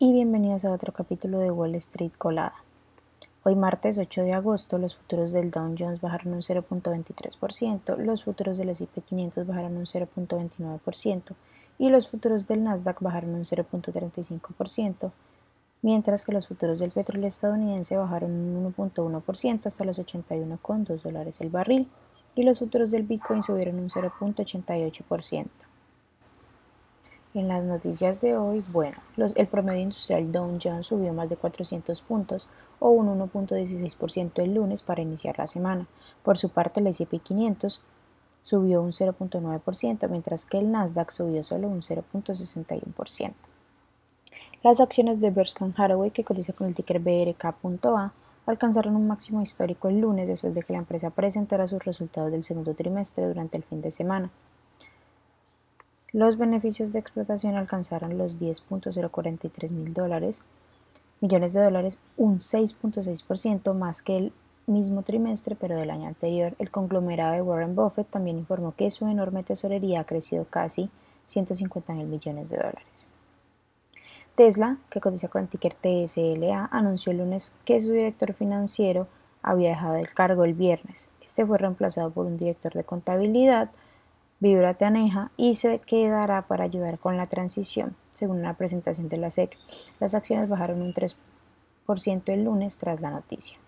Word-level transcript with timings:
y 0.00 0.12
bienvenidos 0.12 0.64
a 0.64 0.72
otro 0.72 0.92
capítulo 0.92 1.38
de 1.38 1.52
Wall 1.52 1.76
Street 1.76 2.10
Colada. 2.18 2.54
Hoy 3.44 3.54
martes 3.54 3.96
8 3.96 4.22
de 4.22 4.32
agosto 4.32 4.76
los 4.76 4.96
futuros 4.96 5.30
del 5.30 5.52
Dow 5.52 5.72
Jones 5.78 6.00
bajaron 6.00 6.32
un 6.34 6.40
0.23%, 6.40 7.96
los 7.98 8.24
futuros 8.24 8.58
del 8.58 8.70
S&P 8.70 9.00
500 9.00 9.46
bajaron 9.46 9.76
un 9.76 9.84
0.29% 9.84 11.34
y 11.78 11.90
los 11.90 12.08
futuros 12.08 12.48
del 12.48 12.64
Nasdaq 12.64 13.00
bajaron 13.00 13.36
un 13.36 13.44
0.35%, 13.44 15.12
mientras 15.82 16.24
que 16.24 16.32
los 16.32 16.48
futuros 16.48 16.80
del 16.80 16.90
petróleo 16.90 17.28
estadounidense 17.28 17.96
bajaron 17.96 18.32
un 18.32 18.74
1.1% 18.74 19.66
hasta 19.66 19.84
los 19.84 20.00
81,2 20.00 21.02
dólares 21.02 21.40
el 21.40 21.50
barril 21.50 21.88
y 22.34 22.42
los 22.42 22.58
futuros 22.58 22.90
del 22.90 23.04
Bitcoin 23.04 23.44
subieron 23.44 23.78
un 23.78 23.90
0.88%. 23.90 25.69
En 27.32 27.46
las 27.46 27.62
noticias 27.62 28.20
de 28.20 28.36
hoy, 28.36 28.64
bueno, 28.72 28.96
el 29.16 29.46
promedio 29.46 29.82
industrial 29.82 30.32
Dow 30.32 30.58
Jones 30.60 30.88
subió 30.88 31.12
más 31.12 31.30
de 31.30 31.36
400 31.36 32.02
puntos 32.02 32.48
o 32.80 32.90
un 32.90 33.06
1.16% 33.06 34.42
el 34.42 34.54
lunes 34.54 34.82
para 34.82 35.02
iniciar 35.02 35.38
la 35.38 35.46
semana. 35.46 35.86
Por 36.24 36.38
su 36.38 36.48
parte, 36.48 36.80
el 36.80 36.88
S&P 36.88 37.20
500 37.20 37.82
subió 38.42 38.82
un 38.82 38.90
0.9%, 38.90 40.08
mientras 40.08 40.44
que 40.44 40.58
el 40.58 40.72
Nasdaq 40.72 41.12
subió 41.12 41.44
solo 41.44 41.68
un 41.68 41.82
0.61%. 41.82 43.32
Las 44.64 44.80
acciones 44.80 45.20
de 45.20 45.30
Berkshire 45.30 45.72
Hathaway, 45.76 46.10
que 46.10 46.24
cotiza 46.24 46.52
con 46.52 46.66
el 46.66 46.74
ticker 46.74 46.98
BRK.A, 46.98 48.12
alcanzaron 48.46 48.96
un 48.96 49.06
máximo 49.06 49.40
histórico 49.40 49.88
el 49.88 50.00
lunes 50.00 50.28
después 50.28 50.52
de 50.52 50.64
que 50.64 50.72
la 50.72 50.80
empresa 50.80 51.10
presentara 51.10 51.68
sus 51.68 51.84
resultados 51.84 52.32
del 52.32 52.42
segundo 52.42 52.74
trimestre 52.74 53.24
durante 53.24 53.56
el 53.56 53.62
fin 53.62 53.80
de 53.82 53.92
semana. 53.92 54.30
Los 56.12 56.38
beneficios 56.38 56.92
de 56.92 56.98
explotación 56.98 57.54
alcanzaron 57.54 58.18
los 58.18 58.40
10.043 58.40 59.70
mil 59.70 59.94
dólares, 59.94 60.42
millones 61.20 61.52
de 61.52 61.62
dólares, 61.62 62.00
un 62.16 62.40
6.6% 62.40 63.74
más 63.74 64.02
que 64.02 64.16
el 64.16 64.32
mismo 64.66 65.02
trimestre, 65.02 65.54
pero 65.54 65.76
del 65.76 65.90
año 65.90 66.08
anterior. 66.08 66.54
El 66.58 66.70
conglomerado 66.70 67.34
de 67.34 67.42
Warren 67.42 67.76
Buffett 67.76 68.08
también 68.08 68.38
informó 68.38 68.74
que 68.76 68.90
su 68.90 69.06
enorme 69.06 69.44
tesorería 69.44 70.00
ha 70.00 70.04
crecido 70.04 70.46
casi 70.46 70.90
150 71.26 71.92
mil 71.92 72.06
millones 72.06 72.50
de 72.50 72.56
dólares. 72.56 73.08
Tesla, 74.34 74.78
que 74.90 75.00
cotiza 75.00 75.28
con 75.28 75.42
el 75.42 75.48
ticker 75.48 75.74
TSLA, 75.74 76.68
anunció 76.72 77.12
el 77.12 77.18
lunes 77.18 77.54
que 77.64 77.80
su 77.80 77.92
director 77.92 78.32
financiero 78.32 79.06
había 79.42 79.70
dejado 79.70 79.96
el 79.96 80.12
cargo 80.12 80.44
el 80.44 80.54
viernes. 80.54 81.08
Este 81.24 81.46
fue 81.46 81.58
reemplazado 81.58 82.10
por 82.10 82.26
un 82.26 82.36
director 82.36 82.72
de 82.72 82.84
contabilidad 82.84 83.70
Vibra 84.42 84.72
Taneja 84.72 85.30
y 85.36 85.54
se 85.54 85.80
quedará 85.80 86.48
para 86.48 86.64
ayudar 86.64 86.98
con 86.98 87.18
la 87.18 87.26
transición, 87.26 87.94
según 88.14 88.38
una 88.38 88.54
presentación 88.54 89.10
de 89.10 89.18
la 89.18 89.30
SEC. 89.30 89.58
Las 90.00 90.14
acciones 90.14 90.48
bajaron 90.48 90.80
un 90.80 90.94
3% 90.94 92.22
el 92.26 92.44
lunes 92.44 92.78
tras 92.78 93.02
la 93.02 93.10
noticia. 93.10 93.58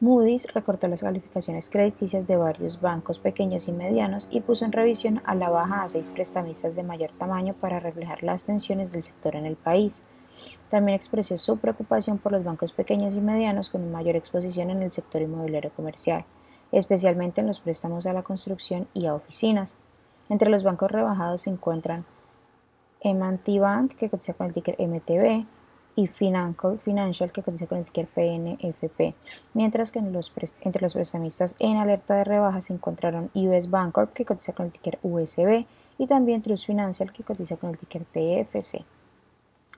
Moody's 0.00 0.50
recortó 0.54 0.88
las 0.88 1.02
calificaciones 1.02 1.68
crediticias 1.68 2.26
de 2.26 2.36
varios 2.36 2.80
bancos 2.80 3.18
pequeños 3.18 3.68
y 3.68 3.72
medianos 3.72 4.28
y 4.30 4.40
puso 4.40 4.64
en 4.64 4.72
revisión 4.72 5.20
a 5.26 5.34
la 5.34 5.50
baja 5.50 5.82
a 5.82 5.88
seis 5.90 6.08
prestamistas 6.08 6.74
de 6.74 6.82
mayor 6.82 7.12
tamaño 7.12 7.52
para 7.52 7.80
reflejar 7.80 8.22
las 8.22 8.46
tensiones 8.46 8.92
del 8.92 9.02
sector 9.02 9.36
en 9.36 9.44
el 9.44 9.56
país. 9.56 10.04
También 10.70 10.96
expresó 10.96 11.36
su 11.36 11.58
preocupación 11.58 12.16
por 12.16 12.32
los 12.32 12.44
bancos 12.44 12.72
pequeños 12.72 13.14
y 13.14 13.20
medianos 13.20 13.68
con 13.68 13.92
mayor 13.92 14.16
exposición 14.16 14.70
en 14.70 14.82
el 14.82 14.90
sector 14.90 15.20
inmobiliario 15.20 15.70
comercial 15.76 16.24
especialmente 16.78 17.40
en 17.40 17.46
los 17.46 17.60
préstamos 17.60 18.06
a 18.06 18.12
la 18.12 18.22
construcción 18.22 18.88
y 18.94 19.06
a 19.06 19.14
oficinas. 19.14 19.78
Entre 20.28 20.50
los 20.50 20.62
bancos 20.62 20.90
rebajados 20.90 21.42
se 21.42 21.50
encuentran 21.50 22.04
M&T 23.00 23.58
Bank, 23.58 23.96
que 23.96 24.08
cotiza 24.08 24.34
con 24.34 24.46
el 24.46 24.54
ticker 24.54 24.76
MTB, 24.78 25.44
y 25.96 26.06
Financial, 26.08 27.30
que 27.32 27.42
cotiza 27.42 27.66
con 27.66 27.78
el 27.78 27.84
ticker 27.84 28.06
PNFP, 28.06 29.14
mientras 29.52 29.92
que 29.92 30.00
entre 30.00 30.82
los 30.82 30.94
prestamistas 30.94 31.56
en 31.60 31.76
alerta 31.76 32.16
de 32.16 32.24
rebaja 32.24 32.60
se 32.60 32.72
encontraron 32.72 33.30
US 33.34 33.70
Bancorp, 33.70 34.12
que 34.12 34.24
cotiza 34.24 34.52
con 34.54 34.66
el 34.66 34.72
ticker 34.72 34.98
USB, 35.02 35.66
y 35.98 36.06
también 36.06 36.40
Trust 36.40 36.66
Financial, 36.66 37.12
que 37.12 37.22
cotiza 37.22 37.56
con 37.56 37.70
el 37.70 37.78
ticker 37.78 38.04
TFC. 38.04 38.84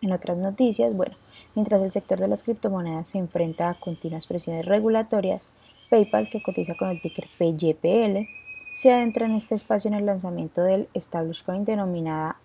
En 0.01 0.13
otras 0.13 0.39
noticias, 0.39 0.95
bueno, 0.95 1.17
mientras 1.55 1.83
el 1.83 1.91
sector 1.91 2.19
de 2.19 2.28
las 2.28 2.45
criptomonedas 2.45 3.09
se 3.09 3.19
enfrenta 3.19 3.69
a 3.69 3.75
continuas 3.75 4.27
presiones 4.27 4.65
regulatorias, 4.65 5.49
PayPal, 5.89 6.29
que 6.31 6.43
cotiza 6.43 6.75
con 6.75 6.89
el 6.89 7.01
ticker 7.01 7.27
PYPL, 7.39 8.27
se 8.73 8.93
adentra 8.93 9.27
en 9.27 9.33
este 9.33 9.55
espacio 9.55 9.89
en 9.89 9.95
el 9.95 10.07
lanzamiento 10.07 10.63
del 10.63 10.89
stablecoin 10.97 11.65
denominada 11.65 12.37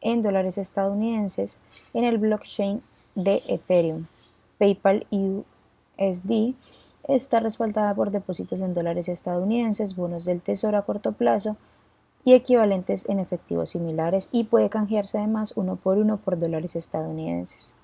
en 0.00 0.22
dólares 0.22 0.58
estadounidenses 0.58 1.60
en 1.92 2.04
el 2.04 2.18
blockchain 2.18 2.82
de 3.14 3.42
Ethereum. 3.48 4.06
PayPal 4.58 5.06
USD 5.10 6.54
está 7.08 7.40
respaldada 7.40 7.94
por 7.94 8.10
depósitos 8.10 8.60
en 8.60 8.74
dólares 8.74 9.08
estadounidenses, 9.08 9.96
bonos 9.96 10.24
del 10.24 10.40
tesoro 10.40 10.78
a 10.78 10.82
corto 10.82 11.12
plazo 11.12 11.56
y 12.24 12.32
equivalentes 12.32 13.08
en 13.08 13.18
efectivos 13.18 13.70
similares 13.70 14.30
y 14.32 14.44
puede 14.44 14.70
canjearse 14.70 15.18
además 15.18 15.52
uno 15.56 15.76
por 15.76 15.98
uno 15.98 16.16
por 16.16 16.38
dólares 16.38 16.76
estadounidenses. 16.76 17.74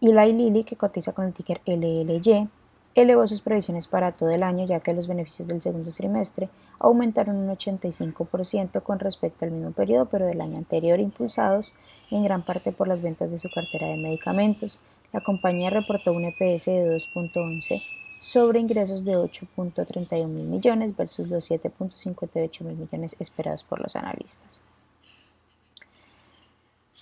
Eli 0.00 0.32
Lilly, 0.32 0.64
que 0.64 0.76
cotiza 0.76 1.12
con 1.12 1.26
el 1.26 1.34
ticker 1.34 1.60
LLY, 1.66 2.48
elevó 2.94 3.26
sus 3.26 3.40
previsiones 3.40 3.86
para 3.86 4.12
todo 4.12 4.30
el 4.30 4.42
año 4.42 4.66
ya 4.66 4.80
que 4.80 4.92
los 4.92 5.06
beneficios 5.06 5.48
del 5.48 5.62
segundo 5.62 5.90
trimestre 5.90 6.48
aumentaron 6.78 7.36
un 7.36 7.48
85% 7.48 8.82
con 8.82 8.98
respecto 8.98 9.44
al 9.44 9.52
mismo 9.52 9.72
periodo 9.72 10.06
pero 10.06 10.26
del 10.26 10.40
año 10.40 10.58
anterior 10.58 10.98
impulsados 10.98 11.74
en 12.10 12.24
gran 12.24 12.44
parte 12.44 12.72
por 12.72 12.88
las 12.88 13.00
ventas 13.00 13.30
de 13.30 13.38
su 13.38 13.48
cartera 13.50 13.86
de 13.86 13.96
medicamentos. 13.96 14.80
La 15.12 15.20
compañía 15.20 15.70
reportó 15.70 16.12
un 16.12 16.24
EPS 16.24 16.66
de 16.66 16.96
2.11 16.96 17.82
sobre 18.20 18.60
ingresos 18.60 19.04
de 19.04 19.16
8.31 19.16 20.26
mil 20.26 20.46
millones 20.46 20.96
versus 20.96 21.28
los 21.28 21.50
7.58 21.50 22.60
mil 22.62 22.76
millones 22.76 23.16
esperados 23.18 23.64
por 23.64 23.80
los 23.80 23.96
analistas. 23.96 24.62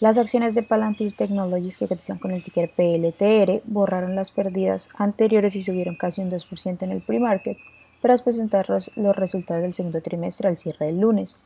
Las 0.00 0.16
acciones 0.16 0.54
de 0.54 0.62
Palantir 0.62 1.16
Technologies 1.16 1.76
que 1.76 1.88
cotizan 1.88 2.20
con 2.20 2.30
el 2.30 2.44
ticker 2.44 2.70
PLTR 2.70 3.62
borraron 3.64 4.14
las 4.14 4.30
pérdidas 4.30 4.90
anteriores 4.96 5.56
y 5.56 5.60
subieron 5.60 5.96
casi 5.96 6.20
un 6.20 6.30
2% 6.30 6.84
en 6.84 6.92
el 6.92 7.02
pre-market 7.02 7.58
tras 8.00 8.22
presentar 8.22 8.68
los, 8.68 8.92
resultados 8.94 9.62
del 9.62 9.74
segundo 9.74 10.00
trimestre 10.00 10.46
al 10.46 10.56
cierre 10.56 10.86
del 10.86 11.00
lunes. 11.00 11.40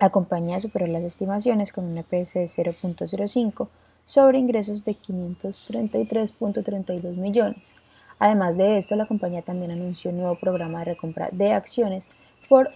La 0.00 0.10
compañía 0.10 0.58
superó 0.58 0.88
las 0.88 1.04
estimaciones 1.04 1.70
con 1.70 1.84
un 1.84 1.98
EPS 1.98 2.34
de 2.34 2.46
0.05 2.46 3.68
sobre 4.04 4.40
ingresos 4.40 4.84
de 4.84 4.96
533.32 4.96 7.14
millones. 7.14 7.76
Además 8.18 8.56
de 8.56 8.78
esto, 8.78 8.96
la 8.96 9.06
compañía 9.06 9.42
también 9.42 9.70
anunció 9.70 10.10
un 10.10 10.16
nuevo 10.16 10.34
programa 10.34 10.80
de 10.80 10.86
recompra 10.86 11.28
de 11.30 11.52
acciones 11.52 12.10
por 12.48 12.72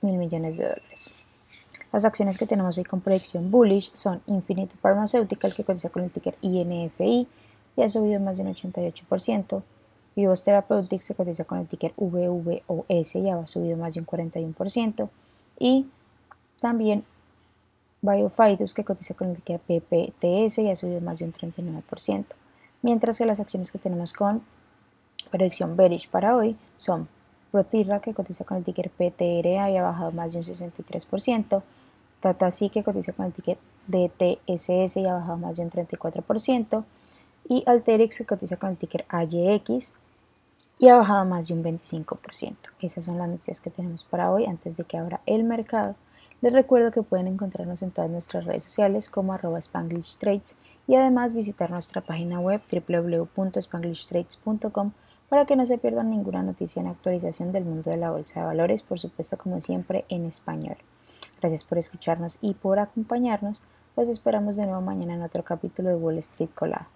mil 0.00 0.16
millones 0.16 0.56
de 0.56 0.64
dólares. 0.64 1.12
Las 1.92 2.04
acciones 2.04 2.38
que 2.38 2.46
tenemos 2.46 2.78
hoy 2.78 2.84
con 2.84 3.00
proyección 3.00 3.50
bullish 3.50 3.90
son 3.92 4.22
Infinite 4.26 4.76
Pharmaceutical, 4.80 5.52
que 5.54 5.64
cotiza 5.64 5.90
con 5.90 6.04
el 6.04 6.10
ticker 6.10 6.36
INFI 6.40 7.26
y 7.76 7.82
ha 7.82 7.88
subido 7.88 8.20
más 8.20 8.36
de 8.36 8.44
un 8.44 8.54
88%. 8.54 9.62
Vivos 10.14 10.44
Therapeutics, 10.44 11.08
que 11.08 11.14
cotiza 11.14 11.44
con 11.44 11.58
el 11.58 11.66
ticker 11.66 11.92
VVOS 11.96 13.14
y 13.16 13.30
ha 13.30 13.46
subido 13.46 13.76
más 13.76 13.94
de 13.94 14.00
un 14.00 14.06
41%. 14.06 15.08
Y 15.58 15.86
también 16.60 17.04
Biofidus, 18.02 18.72
que 18.74 18.84
cotiza 18.84 19.14
con 19.14 19.30
el 19.30 19.36
ticker 19.36 19.60
PPTS 19.60 20.58
y 20.58 20.70
ha 20.70 20.76
subido 20.76 21.00
más 21.00 21.18
de 21.18 21.24
un 21.24 21.32
39%. 21.32 22.24
Mientras 22.82 23.18
que 23.18 23.26
las 23.26 23.40
acciones 23.40 23.70
que 23.72 23.78
tenemos 23.78 24.12
con 24.12 24.42
predicción 25.30 25.76
bearish 25.76 26.08
para 26.08 26.36
hoy 26.36 26.56
son 26.76 27.08
Protirra, 27.50 28.00
que 28.00 28.14
cotiza 28.14 28.44
con 28.44 28.58
el 28.58 28.64
ticker 28.64 28.90
PTRA 28.90 29.70
y 29.70 29.76
ha 29.76 29.82
bajado 29.82 30.12
más 30.12 30.32
de 30.32 30.38
un 30.38 30.44
63%, 30.44 31.62
Tata 32.20 32.50
sí 32.50 32.68
que 32.68 32.84
cotiza 32.84 33.12
con 33.12 33.26
el 33.26 33.32
ticket 33.32 33.58
DTSS 33.86 34.98
y 34.98 35.06
ha 35.06 35.14
bajado 35.14 35.38
más 35.38 35.56
de 35.56 35.64
un 35.64 35.70
34%. 35.70 36.84
Y 37.48 37.64
Alterix 37.66 38.18
que 38.18 38.26
cotiza 38.26 38.56
con 38.56 38.70
el 38.70 38.76
ticker 38.76 39.04
AYX 39.08 39.94
y 40.78 40.88
ha 40.88 40.96
bajado 40.96 41.24
más 41.24 41.48
de 41.48 41.54
un 41.54 41.64
25%. 41.64 42.54
Esas 42.80 43.04
son 43.04 43.18
las 43.18 43.28
noticias 43.28 43.60
que 43.60 43.70
tenemos 43.70 44.04
para 44.04 44.30
hoy 44.30 44.46
antes 44.46 44.76
de 44.76 44.84
que 44.84 44.96
abra 44.96 45.20
el 45.26 45.42
mercado. 45.44 45.94
Les 46.40 46.52
recuerdo 46.52 46.90
que 46.90 47.02
pueden 47.02 47.26
encontrarnos 47.26 47.82
en 47.82 47.90
todas 47.90 48.10
nuestras 48.10 48.46
redes 48.46 48.64
sociales 48.64 49.10
como 49.10 49.34
arroba 49.34 49.58
Spanglish 49.58 50.16
Trades 50.16 50.56
y 50.86 50.94
además 50.94 51.34
visitar 51.34 51.70
nuestra 51.70 52.00
página 52.00 52.40
web 52.40 52.62
www.spanglishtrades.com 52.72 54.92
para 55.28 55.44
que 55.44 55.54
no 55.54 55.66
se 55.66 55.78
pierdan 55.78 56.10
ninguna 56.10 56.42
noticia 56.42 56.80
en 56.80 56.88
actualización 56.88 57.52
del 57.52 57.64
mundo 57.64 57.90
de 57.90 57.98
la 57.98 58.10
bolsa 58.10 58.40
de 58.40 58.46
valores, 58.46 58.82
por 58.82 58.98
supuesto 58.98 59.36
como 59.36 59.60
siempre 59.60 60.06
en 60.08 60.24
español. 60.24 60.78
Gracias 61.40 61.64
por 61.64 61.78
escucharnos 61.78 62.38
y 62.40 62.54
por 62.54 62.78
acompañarnos. 62.78 63.62
Los 63.96 64.08
esperamos 64.08 64.56
de 64.56 64.66
nuevo 64.66 64.80
mañana 64.80 65.14
en 65.14 65.22
otro 65.22 65.42
capítulo 65.42 65.88
de 65.90 65.96
Wall 65.96 66.18
Street 66.18 66.50
Colada. 66.54 66.88